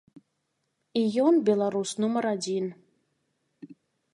І 1.01 1.03
ён 1.25 1.33
беларус 1.49 1.89
нумар 2.05 2.25
адзін. 2.33 2.65